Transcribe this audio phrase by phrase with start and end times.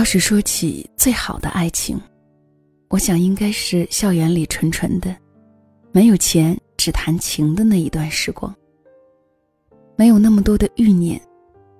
[0.00, 2.00] 要是说起最好的爱情，
[2.88, 5.14] 我想应该是校园里纯纯的，
[5.92, 8.50] 没有钱只谈情的那一段时光。
[9.96, 11.20] 没有那么多的欲念。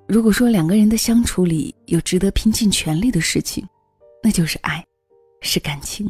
[0.07, 3.67] 如果说两个人的相处里有值得拼尽全力的事情，
[4.23, 4.85] 那就是爱，
[5.41, 6.07] 是感情。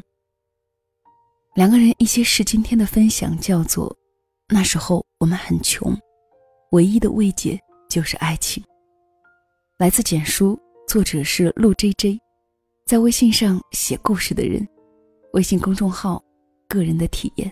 [1.55, 3.97] 两个人一些事今天的分享叫做：
[4.49, 5.97] 那时候我们很穷，
[6.73, 7.57] 唯一的慰藉
[7.89, 8.61] 就是爱情。
[9.79, 10.61] 来自简书。
[10.91, 12.19] 作者是陆 J J，
[12.85, 14.67] 在微信上写故事的人，
[15.35, 16.21] 微信公众号
[16.69, 17.49] 个人的体验。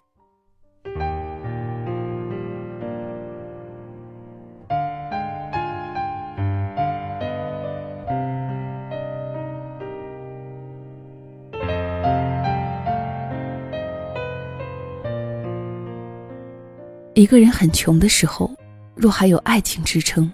[17.15, 18.51] 一个人很穷的时候，
[18.96, 20.29] 若还有爱情支撑，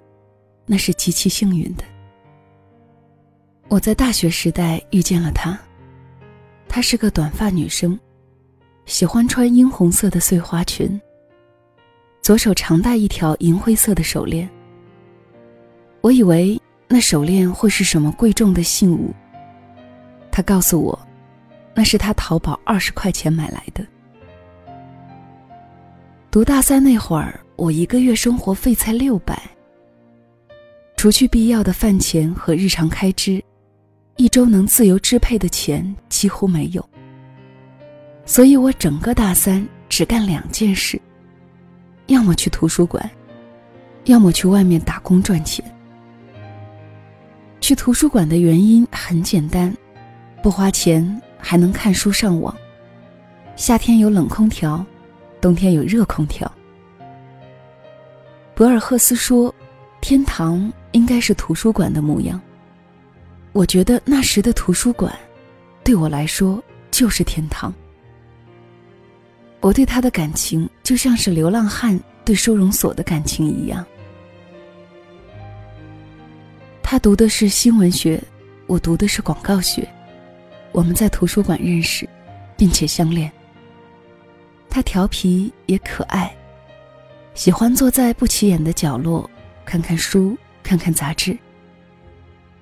[0.65, 1.85] 那是极其幸运的。
[3.69, 5.59] 我在大学时代遇见了她，
[6.69, 7.99] 她是个短发女生，
[8.87, 11.01] 喜欢穿樱红色的碎花裙，
[12.23, 14.49] 左手常戴一条银灰色的手链。
[16.03, 19.13] 我以为那手链会是什么贵重的信物，
[20.31, 20.97] 她告诉我，
[21.75, 23.85] 那是她淘宝二十块钱买来的。
[26.31, 29.41] 读大三那会儿，我一个月生活费才六百，
[30.97, 33.43] 除去必要的饭钱和日常开支。
[34.17, 36.89] 一周能自由支配的钱几乎没有，
[38.25, 41.01] 所以我整个大三只干两件事：
[42.07, 43.11] 要么去图书馆，
[44.05, 45.65] 要么去外面打工赚钱。
[47.61, 49.75] 去图书馆的原因很简单，
[50.43, 52.55] 不花钱还能看书上网，
[53.57, 54.85] 夏天有冷空调，
[55.41, 56.51] 冬天有热空调。
[58.55, 59.53] 博尔赫斯说
[60.01, 62.41] ：“天堂应该是图书馆的模样。”
[63.55, 65.17] 我觉得那时的图书馆，
[65.85, 67.73] 对我来说就是天堂。
[69.61, 73.87] 我对他的感情就像是流浪汉对收容所的感情一样。
[76.83, 78.21] 他读的是新闻学，
[78.67, 79.89] 我读的是广告学。
[80.73, 82.09] 我们在图书馆认识，
[82.57, 83.31] 并且相恋。
[84.69, 86.35] 他调皮也可爱，
[87.35, 89.31] 喜欢坐在不起眼的角落，
[89.65, 91.39] 看看书，看看杂志。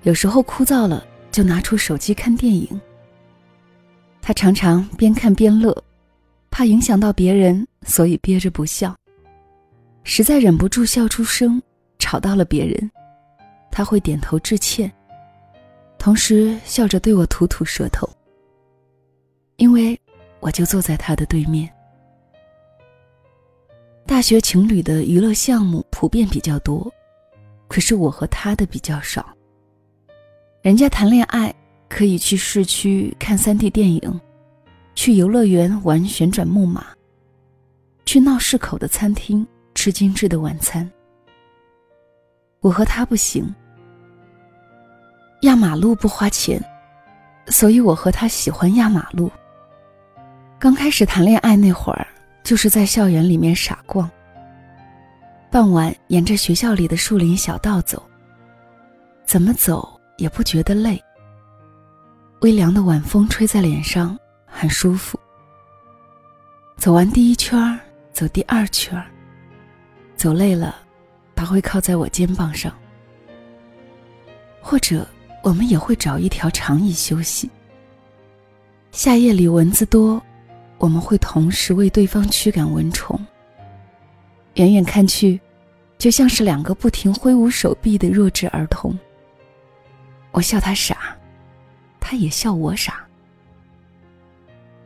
[0.03, 2.79] 有时候枯燥了，就拿出手机看电影。
[4.21, 5.75] 他常常边看边乐，
[6.49, 8.95] 怕影响到别人，所以憋着不笑。
[10.03, 11.61] 实在忍不住笑出声，
[11.99, 12.91] 吵到了别人，
[13.71, 14.91] 他会点头致歉，
[15.97, 18.07] 同时笑着对我吐吐舌头。
[19.55, 19.97] 因为
[20.41, 21.69] 我就坐在他的对面。
[24.05, 26.91] 大学情侣的娱乐项目普遍比较多，
[27.69, 29.25] 可是我和他的比较少。
[30.63, 31.53] 人家谈恋爱
[31.89, 34.21] 可以去市区看 3D 电影，
[34.95, 36.85] 去游乐园玩旋转木马，
[38.05, 40.89] 去闹市口的餐厅吃精致的晚餐。
[42.61, 43.53] 我和他不行，
[45.41, 46.63] 压马路不花钱，
[47.47, 49.29] 所以我和他喜欢压马路。
[50.57, 52.07] 刚开始谈恋爱那会儿，
[52.41, 54.09] 就是在校园里面傻逛。
[55.51, 58.01] 傍晚沿着学校里的树林小道走，
[59.25, 59.92] 怎么走？
[60.17, 61.01] 也不觉得累。
[62.41, 65.19] 微凉的晚风吹在脸上，很舒服。
[66.75, 67.79] 走完第一圈
[68.11, 69.01] 走第二圈
[70.15, 70.75] 走累了，
[71.35, 72.73] 他会靠在我肩膀上，
[74.61, 75.07] 或者
[75.41, 77.49] 我们也会找一条长椅休息。
[78.91, 80.21] 夏夜里蚊子多，
[80.77, 83.19] 我们会同时为对方驱赶蚊虫。
[84.55, 85.39] 远远看去，
[85.97, 88.97] 就像是两个不停挥舞手臂的弱智儿童。
[90.33, 91.15] 我笑他傻，
[91.99, 93.05] 他也笑我傻。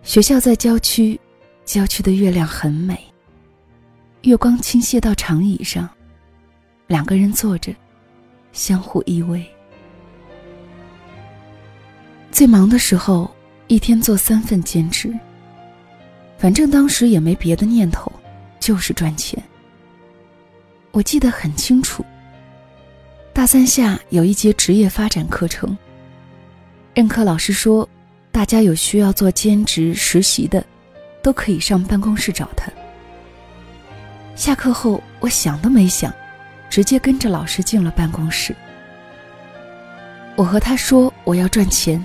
[0.03, 1.19] 学校在郊区，
[1.63, 2.99] 郊区的月亮很美。
[4.23, 5.89] 月光倾泻到长椅上，
[6.85, 7.73] 两个人坐着，
[8.51, 9.41] 相互依偎。
[12.29, 13.33] 最忙的时候，
[13.67, 15.17] 一天做三份兼职。
[16.37, 18.11] 反正当时也没别的念头，
[18.59, 19.41] 就是赚钱。
[20.91, 22.05] 我记得很清楚。
[23.37, 25.77] 大三下有一节职业发展课程。
[26.95, 27.87] 任课老师说，
[28.31, 30.65] 大家有需要做兼职实习的，
[31.21, 32.67] 都可以上办公室找他。
[34.35, 36.11] 下课后，我想都没想，
[36.67, 38.55] 直接跟着老师进了办公室。
[40.35, 42.03] 我和他说我要赚钱，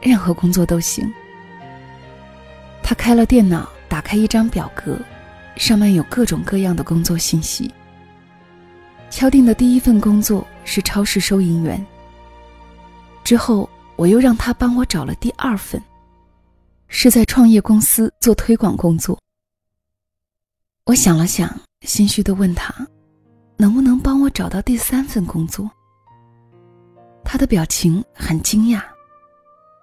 [0.00, 1.12] 任何工作都行。
[2.84, 4.96] 他开了电脑，打开一张表格，
[5.56, 7.68] 上面有各种各样的工作信息。
[9.10, 11.84] 敲定的第一份工作是超市收银员。
[13.24, 15.82] 之后我又让他帮我找了第二份，
[16.88, 19.18] 是在创业公司做推广工作。
[20.86, 21.48] 我想了想，
[21.82, 22.74] 心虚的问他，
[23.56, 25.70] 能不能帮我找到第三份工作？
[27.24, 28.82] 他的表情很惊讶，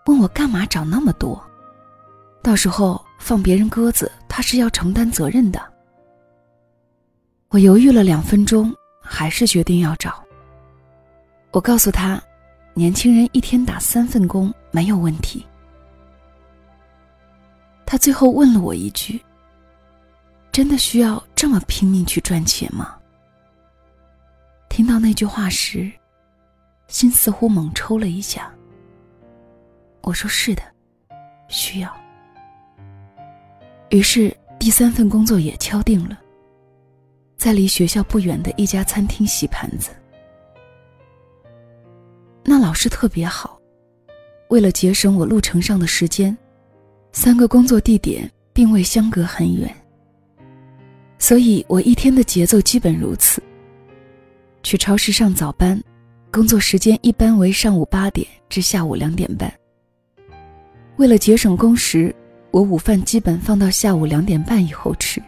[0.05, 1.41] 问我干嘛找那么多？
[2.43, 5.61] 到时候放别人鸽子，他是要承担责任的。
[7.47, 10.23] 我犹豫了两分钟，还是决定要找。
[11.51, 12.21] 我告诉他，
[12.73, 15.45] 年轻人一天打三份工没有问题。
[17.85, 19.19] 他最后问了我一句
[20.53, 22.95] ：“真的需要这么拼命去赚钱吗？”
[24.69, 25.91] 听到那句话时，
[26.87, 28.53] 心似乎猛抽了一下。
[30.01, 30.61] 我说：“是的，
[31.47, 31.91] 需要。”
[33.89, 36.19] 于是第三份工作也敲定了。
[37.37, 39.89] 在离学校不远的一家餐厅洗盘子。
[42.49, 43.61] 那老师特别好，
[44.47, 46.35] 为了节省我路程上的时间，
[47.11, 49.71] 三个工作地点并未相隔很远，
[51.19, 53.39] 所以我一天的节奏基本如此。
[54.63, 55.79] 去超市上早班，
[56.31, 59.53] 工作时间一般为上午八点至下午两点半。
[60.95, 62.11] 为了节省工时，
[62.49, 65.21] 我午饭基本放到下午两点半以后吃。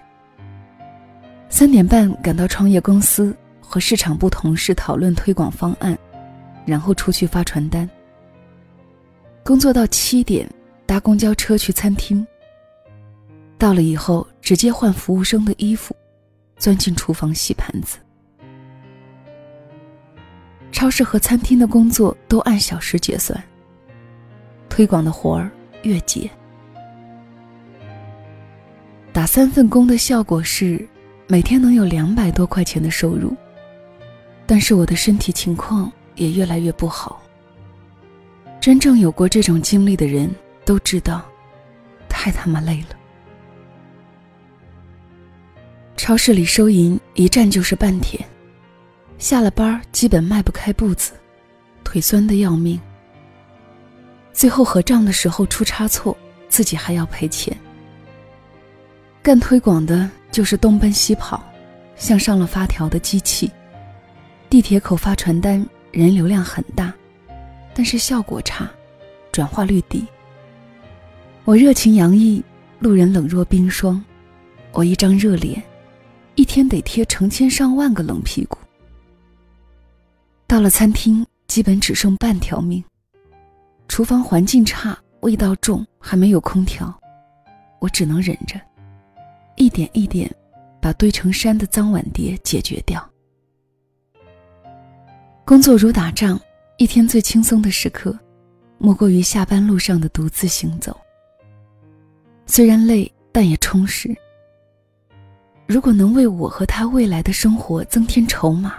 [1.49, 5.95] 三点半赶到创业公司，和市场部同事讨论推广方案，
[6.65, 7.89] 然后出去发传单。
[9.43, 10.49] 工作到七点，
[10.85, 12.25] 搭公交车去餐厅。
[13.57, 15.95] 到了以后，直接换服务生的衣服，
[16.57, 17.97] 钻进厨房洗盘子。
[20.71, 23.41] 超市和餐厅的工作都按小时结算。
[24.69, 25.51] 推广的活儿
[25.83, 26.29] 月结。
[29.11, 30.87] 打三份工的效果是。
[31.27, 33.33] 每天能有两百多块钱的收入，
[34.45, 37.21] 但是我的身体情况也越来越不好。
[38.59, 40.29] 真正有过这种经历的人
[40.65, 41.23] 都知道，
[42.07, 42.95] 太他妈累了。
[45.97, 48.23] 超市里收银一站就是半天，
[49.17, 51.13] 下了班基本迈不开步子，
[51.83, 52.79] 腿酸的要命。
[54.33, 56.17] 最后核账的时候出差错，
[56.49, 57.55] 自己还要赔钱。
[59.21, 60.09] 干推广的。
[60.31, 61.43] 就是东奔西跑，
[61.97, 63.51] 像上了发条的机器。
[64.49, 66.93] 地铁口发传单，人流量很大，
[67.73, 68.69] 但是效果差，
[69.31, 70.05] 转化率低。
[71.43, 72.41] 我热情洋溢，
[72.79, 74.01] 路人冷若冰霜。
[74.71, 75.61] 我一张热脸，
[76.35, 78.57] 一天得贴成千上万个冷屁股。
[80.47, 82.81] 到了餐厅，基本只剩半条命。
[83.89, 86.97] 厨房环境差，味道重，还没有空调，
[87.79, 88.59] 我只能忍着。
[89.57, 90.33] 一点一点，
[90.81, 93.05] 把堆成山的脏碗碟解决掉。
[95.45, 96.39] 工作如打仗，
[96.77, 98.17] 一天最轻松的时刻，
[98.77, 100.99] 莫过于下班路上的独自行走。
[102.45, 104.15] 虽然累，但也充实。
[105.67, 108.75] 如果能为我和他未来的生活增添筹码，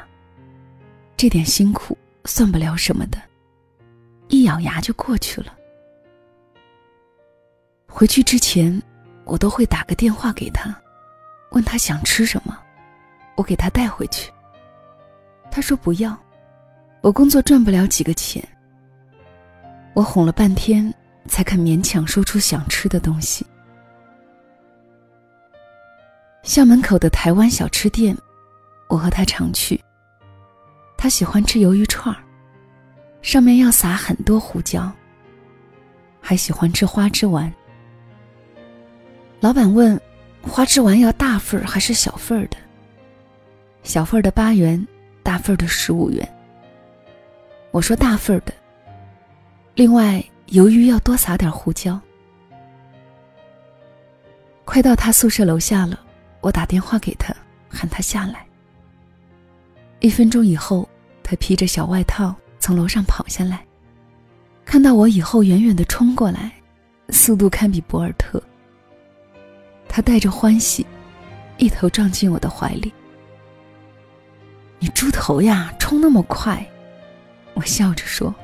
[1.17, 3.19] 这点辛苦算不了什么的，
[4.29, 5.56] 一咬牙就过去了。
[7.89, 8.81] 回去之前。
[9.25, 10.77] 我都会打个电话给他，
[11.53, 12.58] 问他想吃什么，
[13.36, 14.32] 我给他带回去。
[15.48, 16.19] 他说不要，
[17.03, 18.43] 我工作赚不了几个钱。
[19.93, 20.93] 我哄了半天，
[21.27, 23.44] 才肯勉强说出想吃的东西。
[26.44, 28.17] 校门口的台湾小吃店，
[28.89, 29.79] 我和他常去。
[30.97, 32.23] 他喜欢吃鱿鱼串儿，
[33.21, 34.91] 上面要撒很多胡椒，
[36.21, 37.53] 还喜欢吃花枝丸。
[39.41, 40.01] 老板问
[40.41, 42.56] ：“花枝丸要大份儿还是小份儿的？”
[43.82, 44.87] 小份儿的八元，
[45.25, 46.27] 大份儿的十五元。
[47.72, 48.52] 我说大份儿的。
[49.74, 51.98] 另外，鱿鱼要多撒点胡椒。
[54.64, 55.98] 快到他宿舍楼下了，
[56.43, 57.34] 我打电话给他，
[57.69, 58.46] 喊他下来。
[60.00, 60.86] 一分钟以后，
[61.22, 63.64] 他披着小外套从楼上跑下来，
[64.67, 66.52] 看到我以后，远远的冲过来，
[67.08, 68.43] 速度堪比博尔特。
[69.88, 70.86] 他带着欢喜，
[71.56, 72.93] 一头撞进我的怀里。
[74.79, 76.67] 你猪头呀，冲那么快！
[77.55, 78.35] 我笑着说：“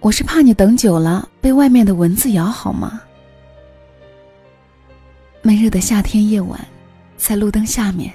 [0.00, 3.00] 我是怕你等久了被外面的蚊子咬，好吗？”
[5.42, 6.60] 闷热的夏天夜晚，
[7.16, 8.12] 在路灯下面，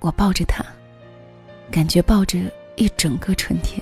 [0.00, 0.64] 我抱着他，
[1.70, 2.38] 感觉抱着
[2.76, 3.80] 一整个春天。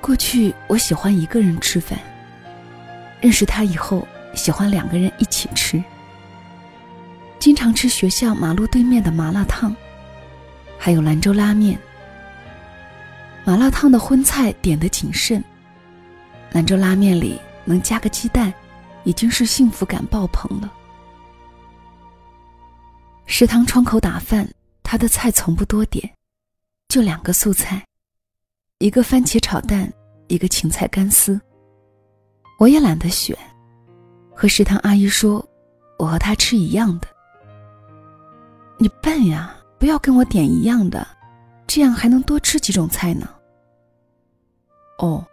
[0.00, 1.98] 过去我喜欢一个人吃饭，
[3.20, 4.06] 认识他以后。
[4.34, 5.82] 喜欢两个人一起吃，
[7.40, 9.74] 经常吃学校马路对面的麻辣烫，
[10.78, 11.76] 还有兰州拉面。
[13.48, 15.42] 麻辣烫的荤菜点得谨慎，
[16.52, 18.52] 兰州拉面里能加个鸡蛋，
[19.04, 20.70] 已经是幸福感爆棚了。
[23.24, 24.46] 食堂窗口打饭，
[24.82, 26.12] 他的菜从不多点，
[26.88, 27.82] 就两个素菜，
[28.80, 29.90] 一个番茄炒蛋，
[30.26, 31.40] 一个芹菜干丝。
[32.58, 33.34] 我也懒得选，
[34.36, 35.42] 和食堂阿姨说，
[35.98, 37.08] 我和她吃一样的。
[38.76, 41.08] 你笨呀，不要跟我点一样的，
[41.66, 43.26] 这样还能多吃几种菜呢。
[44.98, 45.24] 哦，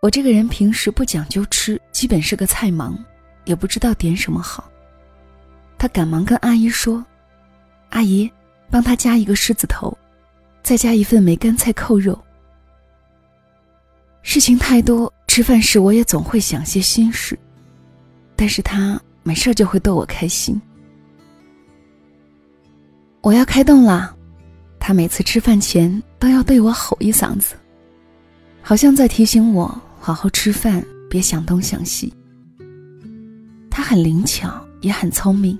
[0.00, 2.96] 我这个人平时不讲究吃，基本是个菜盲，
[3.44, 4.70] 也不知道点什么好。
[5.76, 7.04] 他赶忙跟阿姨说
[7.90, 8.30] ：“阿姨，
[8.70, 9.96] 帮他加一个狮子头，
[10.62, 12.18] 再加一份梅干菜扣肉。”
[14.22, 17.36] 事情太多，吃饭时我也总会想些心事，
[18.36, 20.60] 但是他没事就会逗我开心。
[23.22, 24.14] 我要开动了，
[24.78, 27.56] 他每次吃饭前都要对我吼一嗓子，
[28.62, 32.12] 好像在提醒我好好吃饭，别想东想西。
[33.70, 35.58] 他很灵巧，也很聪明。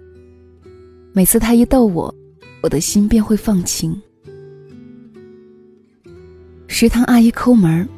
[1.12, 2.14] 每次他一逗我，
[2.62, 4.00] 我的心便会放晴。
[6.68, 7.88] 食堂阿姨抠门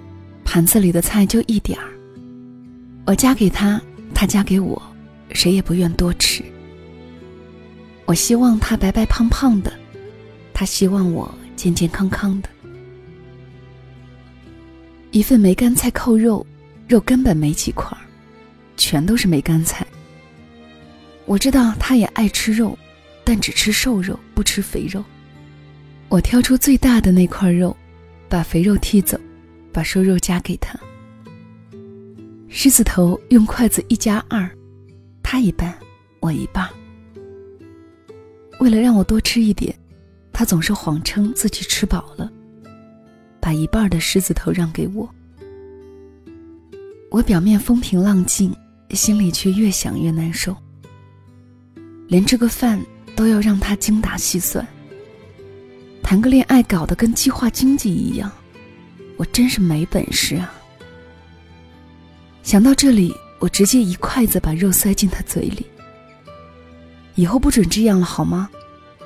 [0.44, 1.86] 盘子里的菜就一点儿，
[3.06, 3.80] 我夹给他，
[4.14, 4.80] 他夹给我，
[5.32, 6.42] 谁也不愿多吃。
[8.06, 9.72] 我希望他白白胖胖的，
[10.54, 12.48] 他希望我健健康康的。
[15.12, 16.44] 一份梅干菜扣肉，
[16.88, 18.02] 肉根本没几块儿
[18.76, 19.86] 全都是梅干菜。
[21.24, 22.76] 我知道他也爱吃肉。
[23.24, 25.00] 但只吃瘦肉，不吃肥肉。
[26.08, 27.74] 我挑出最大的那块肉，
[28.28, 29.16] 把肥肉剔走，
[29.72, 30.76] 把瘦肉夹给他。
[32.48, 34.50] 狮子头用筷子一夹二，
[35.22, 35.72] 他一半，
[36.18, 36.68] 我一半。
[38.58, 39.72] 为了让我多吃一点，
[40.32, 42.28] 他总是谎称自己吃饱了，
[43.42, 45.06] 把一半的狮子头让给我。
[47.10, 48.56] 我表面风平浪静，
[48.92, 50.56] 心里却越想越难受。
[52.08, 52.80] 连这个饭。
[53.14, 54.66] 都要让他精打细算。
[56.02, 58.32] 谈个恋爱搞得跟计划经济一样，
[59.18, 60.50] 我真是没本事啊！
[62.42, 65.66] 想到这里，我直接一筷子把肉塞进他嘴里。
[67.16, 68.48] 以后不准这样了，好吗？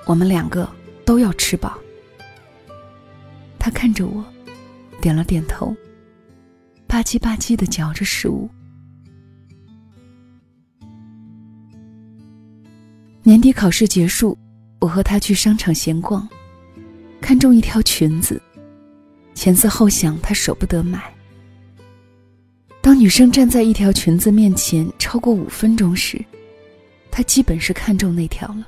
[0.05, 0.69] 我们两个
[1.05, 1.77] 都要吃饱。
[3.67, 4.25] 他看着我，
[5.03, 5.75] 点了点头，
[6.87, 8.49] 吧唧吧唧的嚼着食物。
[13.25, 14.39] 年底考试结束，
[14.79, 16.29] 我和他去商场闲逛，
[17.21, 18.41] 看中一条裙子，
[19.35, 21.03] 前思后想，他舍不得买。
[22.81, 26.25] 当女生站在一条裙子面前超过五分钟时，
[27.11, 28.65] 他基本是看中那条了。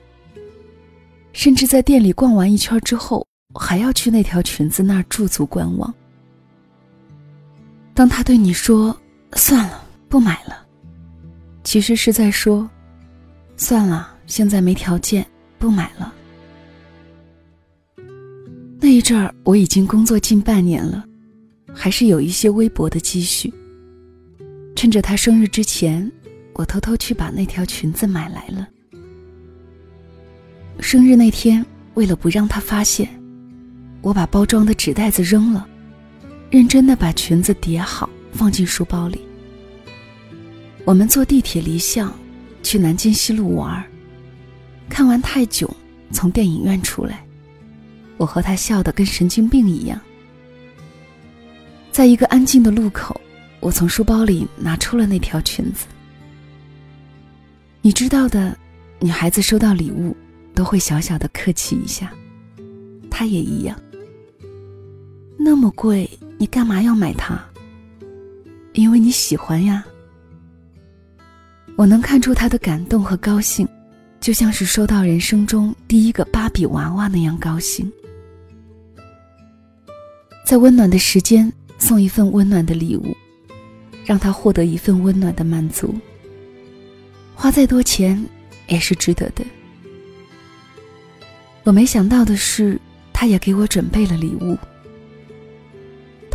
[1.33, 3.25] 甚至在店里逛完一圈之后，
[3.55, 5.93] 还要去那条裙子那儿驻足观望。
[7.95, 8.97] 当他对你说
[9.35, 10.67] “算了，不买了”，
[11.65, 12.69] 其实是在说
[13.57, 14.15] “算了”。
[14.29, 15.27] 现在没条件，
[15.59, 16.13] 不买了。
[18.79, 21.03] 那一阵儿我已经工作近半年了，
[21.73, 23.53] 还是有一些微薄的积蓄。
[24.77, 26.13] 趁着他生日之前，
[26.53, 28.69] 我偷偷去把那条裙子买来了。
[30.79, 31.65] 生日那天，
[31.95, 33.09] 为了不让他发现，
[34.01, 35.67] 我把包装的纸袋子扔了，
[36.51, 39.21] 认真的把裙子叠好，放进书包里。
[40.85, 42.11] 我们坐地铁离校，
[42.63, 43.85] 去南京西路玩。
[44.89, 45.69] 看完泰囧，
[46.11, 47.23] 从电影院出来，
[48.17, 50.01] 我和他笑得跟神经病一样。
[51.91, 53.21] 在一个安静的路口，
[53.61, 55.87] 我从书包里拿出了那条裙子。
[57.83, 58.57] 你知道的，
[59.01, 60.17] 女孩子收到礼物
[60.55, 62.13] 都会小小的客气一下，
[63.11, 63.79] 她也一样。
[65.39, 67.41] 那么贵，你干嘛要买它？
[68.75, 69.85] 因为你喜欢呀。
[71.77, 73.67] 我能看出他的感动和高兴。
[74.21, 77.91] 就像是收到人生中第一个芭比娃娃那样高兴，
[80.45, 83.17] 在温暖的时间送一份温暖的礼物，
[84.05, 85.95] 让他获得一份温暖的满足。
[87.33, 88.23] 花再多钱
[88.67, 89.45] 也是值得的。
[91.63, 92.79] 我没想到的是，
[93.13, 94.59] 他也给我准备了礼物。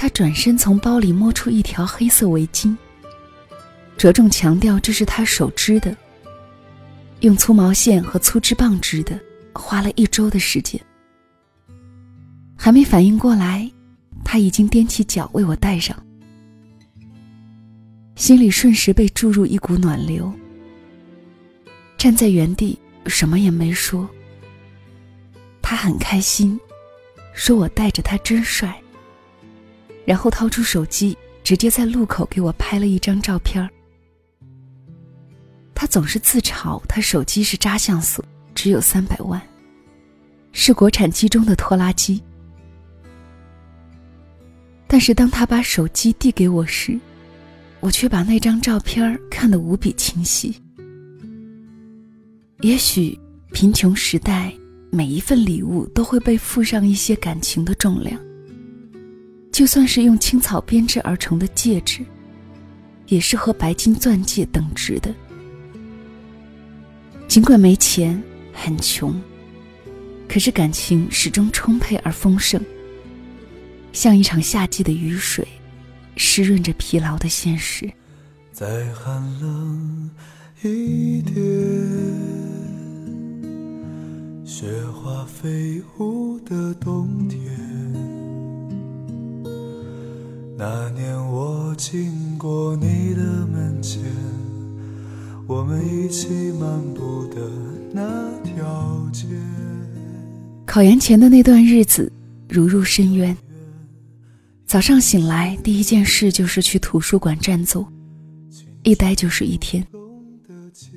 [0.03, 2.75] 他转身从包里摸出一条黑色围巾，
[3.95, 5.95] 着重强调这是他手织的。
[7.22, 9.17] 用粗毛线和粗织棒织的，
[9.53, 10.77] 花了一周的时间。
[12.57, 13.72] 还没反应过来，
[14.25, 15.95] 他已经踮起脚为我戴上，
[18.17, 20.29] 心里瞬时被注入一股暖流。
[21.98, 24.05] 站在原地，什么也没说。
[25.62, 26.60] 他很开心，
[27.33, 28.77] 说我带着他真帅。
[30.05, 33.67] 然后掏出手机，直接在路口给我拍了一张照片
[35.74, 38.24] 他总是自嘲他手机是渣像素，
[38.55, 39.41] 只有三百万，
[40.51, 42.22] 是国产机中的拖拉机。
[44.88, 47.00] 但是当他把手机递给我时，
[47.79, 50.55] 我却把那张照片看得无比清晰。
[52.62, 53.19] 也许
[53.51, 54.53] 贫穷时代，
[54.89, 58.17] 每一份礼物都会被附上一些感情的重量。
[59.53, 62.03] 就算是用青草编织而成的戒指，
[63.05, 65.13] 也是和白金钻戒等值的。
[67.27, 68.19] 尽管没钱，
[68.51, 69.13] 很穷，
[70.27, 72.60] 可是感情始终充沛而丰盛，
[73.91, 75.48] 像一场夏季的雨水，
[76.17, 77.88] 湿润着疲劳的现实。
[78.51, 80.10] 再寒冷
[80.63, 81.36] 一点。
[84.43, 87.39] 雪花飞舞的冬天，
[90.65, 94.01] 那年我经过你的门前，
[95.46, 97.41] 我们一起漫步的
[97.91, 99.25] 那条街。
[100.65, 102.10] 考研前的那段日子，
[102.48, 103.36] 如入深渊。
[104.65, 107.86] 早上醒来，第一件事就是去图书馆占座，
[108.84, 109.86] 一待就是一天。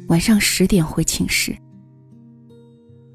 [0.07, 1.53] 晚上十点回寝室。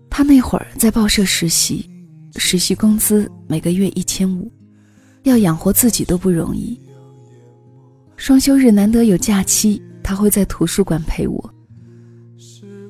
[0.10, 1.90] 他那会儿在报社实习，
[2.36, 4.52] 实习工资每个月一千五，
[5.24, 6.80] 要养活自己都不容易。
[8.16, 11.54] 双休日难得有假期，他会在图书馆陪我。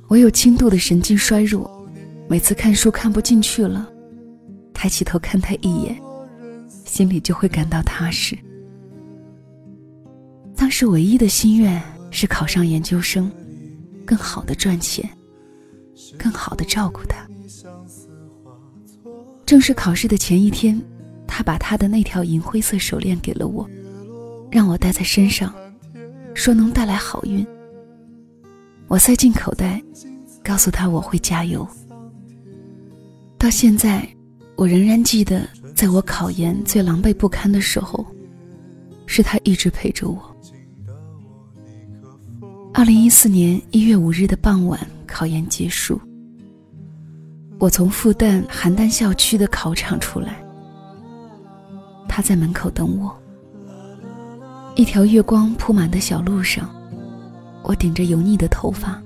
[0.07, 1.69] 我有轻度的神经衰弱，
[2.27, 3.89] 每次看书看不进去了，
[4.73, 6.01] 抬起头看他一眼，
[6.85, 8.37] 心里就会感到踏实。
[10.55, 13.31] 当时唯一的心愿是考上研究生，
[14.05, 15.09] 更好的赚钱。
[16.17, 17.25] 更好的照顾他。
[19.45, 20.81] 正式考试的前一天，
[21.41, 23.69] 把他的那条银灰色手链给了我，
[24.51, 25.53] 让我戴在身上，
[26.33, 27.45] 说能带来好运。
[28.87, 29.81] 我塞进口袋，
[30.43, 31.67] 告诉他我会加油。
[33.37, 34.07] 到现在，
[34.55, 38.05] 我仍然记得，在我考研最狼狈不堪的时候，
[39.05, 40.35] 是他一直陪着我。
[42.73, 44.79] 二零一四年一月五日的傍晚。
[45.13, 45.99] 考研结束，
[47.59, 50.41] 我从复旦邯郸校区的考场出来，
[52.11, 53.17] 他在门口等我。
[54.75, 56.69] 一条月光铺满的小路上，
[57.63, 59.01] 我顶着油腻的头发，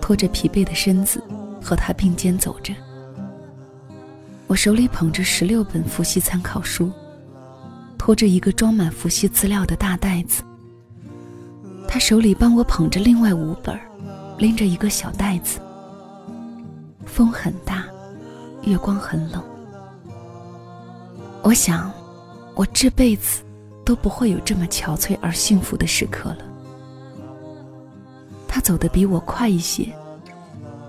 [0.00, 1.22] 拖着疲惫的身子，
[1.62, 2.74] 和他并肩走着。
[4.48, 6.90] 我手里捧着十六本复习参考书，
[7.96, 10.42] 拖着一个装满复习资料的大袋子。
[11.86, 13.78] 他手里帮我捧着另外五本。
[14.36, 15.60] 拎着一个小袋子，
[17.06, 17.84] 风很大，
[18.64, 19.40] 月光很冷。
[21.40, 21.88] 我想，
[22.54, 23.42] 我这辈子
[23.84, 26.38] 都不会有这么憔悴而幸福的时刻了。
[28.46, 29.92] 他走得比我快一些，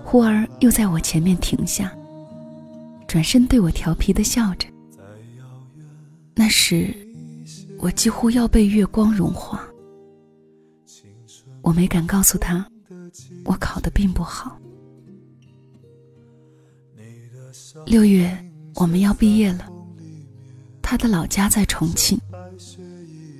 [0.04, 1.92] 忽而又在我前面停下，
[3.08, 4.68] 转身对我调皮的笑着。
[6.34, 6.94] 那时，
[7.78, 9.66] 我几乎要被月光融化。
[11.62, 12.64] 我没敢告诉他。
[13.44, 14.58] 我考的并不好。
[17.86, 18.36] 六月
[18.74, 19.68] 我们要毕业了，
[20.88, 22.16] 他的老家在重庆，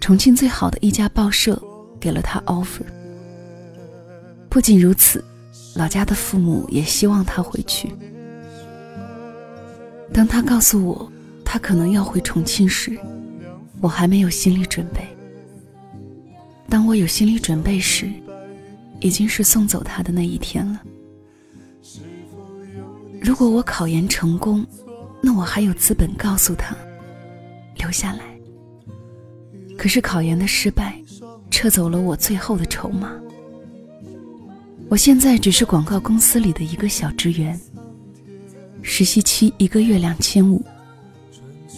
[0.01, 1.63] 重庆最好的一家报社
[2.01, 2.83] 给了他 offer。
[4.49, 5.25] 不仅如此，
[5.77, 7.95] 老家的父母也希望他回去。
[10.13, 11.13] 当他告诉我
[11.45, 12.99] 他可能要回重庆时，
[13.81, 15.07] 我还没有心理准备。
[16.69, 18.11] 当我有心理准备时，
[18.99, 20.83] 已经是送走他的那一天了。
[23.23, 24.67] 如果我考研成功，
[25.21, 26.77] 那我还有资本告诉他
[27.79, 28.39] 留下来。
[29.77, 31.01] 可是考研的失败，
[31.51, 33.13] 撤走了我最后的筹码。
[34.89, 37.61] 我现在只是广告公司里的一个小职员，
[38.83, 40.65] 实习期一个月两千五，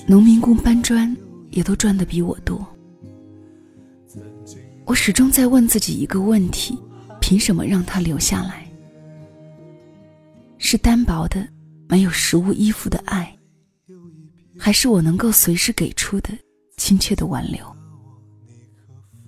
[0.07, 1.17] 农民工搬砖
[1.51, 2.67] 也都赚的比我多。
[4.85, 6.79] 我始终在问自己一个问题。
[7.21, 8.67] 凭什么让他留下来？
[10.57, 11.47] 是单薄的、
[11.87, 13.38] 没有食物依附的爱，
[14.59, 16.31] 还是我能够随时给出的
[16.77, 17.65] 亲切的挽留？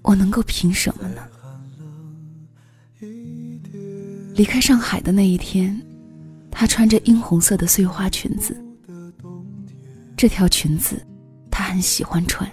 [0.02, 1.22] 我能够凭什么呢？
[4.34, 5.80] 离开上海的那一天，
[6.50, 8.56] 她穿着樱红色的碎花裙子。
[10.16, 11.00] 这条裙子，
[11.50, 12.50] 她很喜欢穿，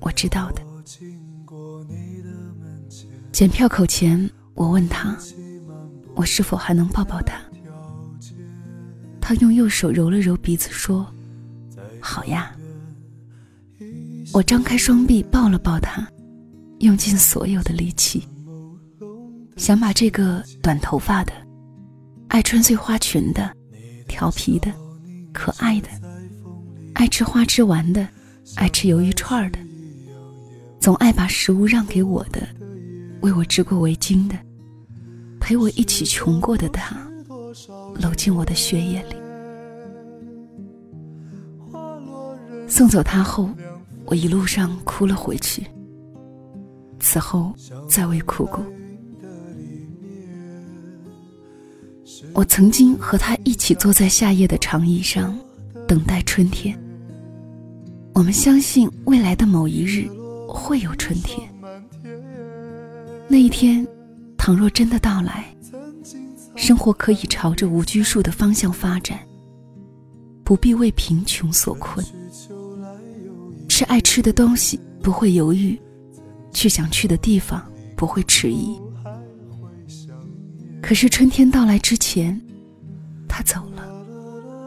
[0.00, 0.62] 我知道的。
[3.30, 4.28] 检票口前。
[4.54, 5.16] 我问他，
[6.14, 7.40] 我是否还能抱抱他？
[9.18, 11.10] 他用右手揉了揉鼻子，说
[12.00, 12.54] ：“好呀。
[14.32, 16.06] 我张开双臂抱了抱他，
[16.78, 18.22] 用尽所有的力气，
[19.56, 21.32] 想把这个短头发的、
[22.28, 23.50] 爱穿碎花裙的、
[24.06, 24.72] 调皮的、
[25.32, 25.88] 可爱的、
[26.94, 28.06] 爱吃花枝丸的、
[28.54, 29.58] 爱吃鱿鱼串的、
[30.78, 32.46] 总爱把食物让给我的、
[33.22, 34.36] 为我织过围巾的、
[35.40, 36.96] 陪我一起穷过的他，
[38.00, 39.19] 搂进我的血液里。
[42.80, 43.50] 送走他后。
[44.06, 45.66] 我一路上哭了回去，
[46.98, 47.52] 此后
[47.86, 48.64] 再未哭过。
[52.32, 55.38] 我曾经和他一起坐在夏夜的长椅上，
[55.86, 56.74] 等待春天。
[58.14, 60.08] 我们相信未来的某一日
[60.48, 61.46] 会有春天。
[63.28, 63.86] 那一天，
[64.38, 65.54] 倘若真的到来，
[66.56, 69.20] 生活可以朝着无拘束的方向发展，
[70.42, 72.02] 不必为贫穷所困。
[73.80, 75.80] 吃爱吃的东西不会犹豫，
[76.52, 77.64] 去想去的地方
[77.96, 78.78] 不会迟疑。
[80.82, 82.38] 可是春天到来之前，
[83.26, 83.82] 他走了，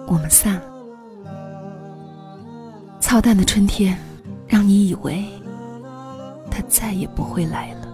[0.08, 0.64] 我们散了。
[3.00, 3.96] 操蛋的春天，
[4.48, 5.24] 让你以为
[6.50, 7.88] 他再也不会来了。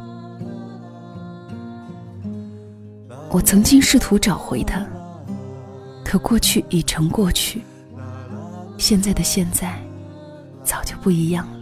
[3.30, 4.88] 我曾经试图找回他，
[6.06, 7.62] 可过去已成过去，
[8.78, 9.78] 现在的现在。
[10.70, 11.54] 早就不一样了。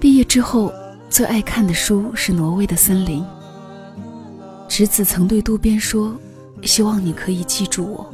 [0.00, 0.72] 毕业之后，
[1.08, 3.22] 最爱看的书是《挪威的森林》。
[4.66, 6.16] 侄子曾对渡边说
[6.64, 8.12] ：“希望你可以记住我，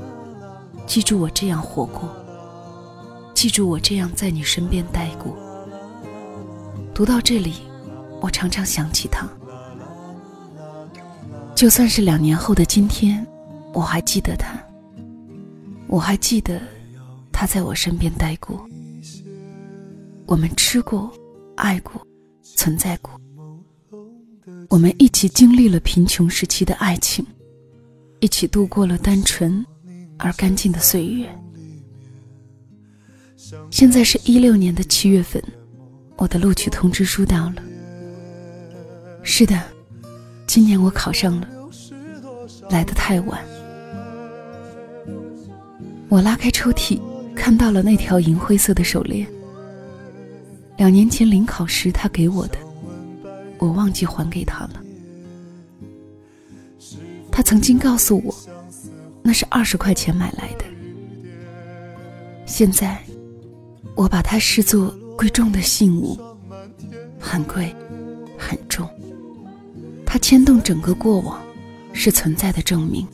[0.87, 2.07] 记住我这样活过，
[3.33, 5.35] 记住我这样在你身边待过。”
[6.93, 7.55] 读到这里，
[8.21, 9.27] 我常常想起他。
[11.55, 13.27] 就算是两年后的今天，
[13.73, 14.63] 我还记得他，
[15.87, 16.61] 我还记得。
[17.43, 18.65] 他在我身边待过，
[20.27, 21.13] 我们吃过，
[21.57, 22.01] 爱过，
[22.55, 23.21] 存在过。
[24.69, 27.27] 我们一起经历了贫穷时期的爱情，
[28.21, 29.67] 一起度过了单纯
[30.21, 31.29] 而干净的岁月。
[33.73, 35.43] 现在是一六年的七月份，
[36.19, 37.57] 我的录取通知书到了。
[39.25, 39.61] 是的，
[40.47, 41.49] 今年我考上了，
[42.71, 43.45] 来的太晚。
[46.09, 47.01] 我拉开抽屉。
[47.43, 49.27] 看到了那条银灰色的手链，
[50.77, 52.59] 两年前临考时他给我的，
[53.59, 54.81] 我忘记还给他了。
[57.33, 58.33] 他曾经告诉我，
[59.25, 60.65] 那是二十块钱买来的。
[62.47, 63.03] 现在，
[63.97, 66.17] 我把它视作贵重的信物，
[67.19, 67.75] 很贵，
[68.39, 68.89] 很重。
[70.07, 71.43] 它牵动整个过往，
[71.93, 73.05] 是存在的证明。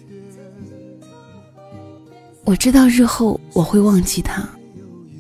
[2.49, 4.49] 我知道日后我会忘记他，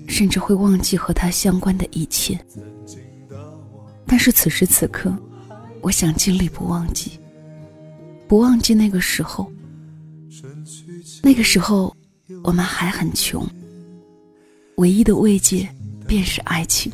[0.06, 2.42] 甚至会忘记和他相关的一切。
[4.06, 5.14] 但是此时此刻，
[5.82, 7.20] 我想尽力不忘记，
[8.26, 9.52] 不忘记那个时候。
[11.22, 11.94] 那个时候，
[12.44, 13.46] 我们还很穷，
[14.76, 15.68] 唯一的慰藉
[16.06, 16.90] 便是爱情。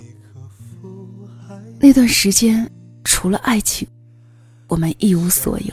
[1.78, 2.68] 那段时间，
[3.04, 3.86] 除了爱情，
[4.66, 5.72] 我们一无所有。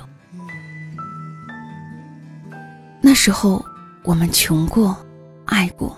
[3.01, 3.65] 那时候。
[4.03, 4.97] 我们穷过，
[5.45, 5.95] 爱过，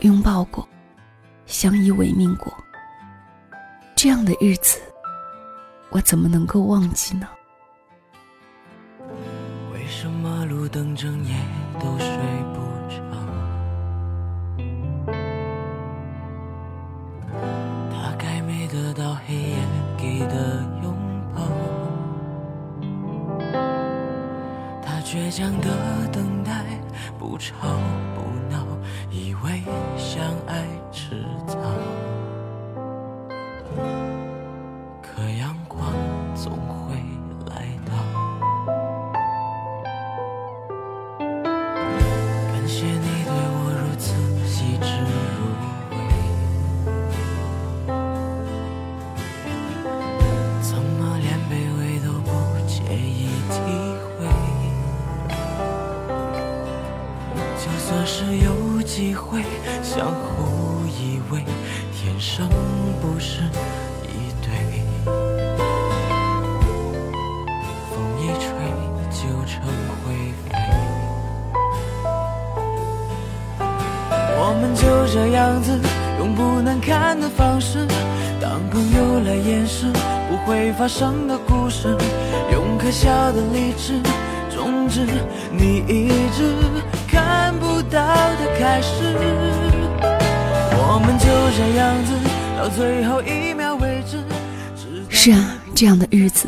[0.00, 0.66] 拥抱过，
[1.44, 2.50] 相依为命过。
[3.94, 4.80] 这样的日子，
[5.90, 7.28] 我怎么能够忘记呢？
[9.74, 11.34] 为什么路灯整夜
[11.78, 12.08] 都睡
[12.54, 12.96] 不着？
[17.90, 19.56] 大概没得到黑夜
[19.98, 20.96] 给的拥
[21.34, 21.42] 抱。
[24.82, 25.68] 他倔强的
[26.10, 26.41] 等。
[27.18, 27.54] 不吵
[28.14, 28.66] 不闹，
[29.10, 29.62] 以为
[29.96, 31.56] 相爱迟早。
[74.62, 75.76] 们就这样子，
[76.20, 77.84] 用不难看的方式，
[78.40, 79.86] 当朋友来掩饰
[80.30, 81.88] 不会发生的故事，
[82.52, 84.00] 用可笑的理智
[84.54, 85.04] 终止
[85.50, 86.54] 你一直。
[87.08, 88.52] 看不到的。
[88.56, 89.02] 开始。
[90.74, 92.14] 我们就这样子
[92.56, 94.22] 到最后一秒为止。
[95.08, 96.46] 是啊，这样的日子，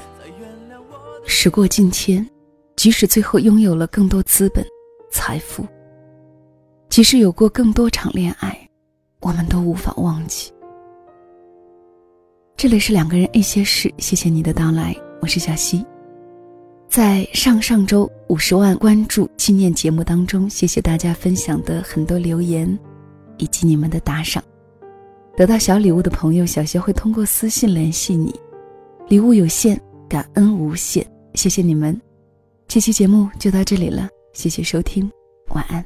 [1.27, 2.25] 时过境迁，
[2.77, 4.65] 即使最后拥有了更多资本、
[5.11, 5.67] 财富，
[6.95, 8.57] 即使有过更多场恋爱，
[9.19, 10.53] 我们都无法忘记。
[12.57, 15.85] 这里是两个人一些事，谢谢你的到来，我是小溪。
[16.89, 22.79] 在上上周五十万关注纪念节目当中，谢谢大家分享的很多留言，
[23.39, 24.41] 以及你们的打赏。
[25.37, 28.33] 得到小礼物的朋友，小溪会通过私信联系你。
[29.09, 29.77] 礼物有限，
[30.09, 31.05] 感恩无限，
[31.35, 32.01] 谢谢你们。
[32.69, 35.11] 这期节目就到这里了，谢谢收听，
[35.57, 35.85] 晚安。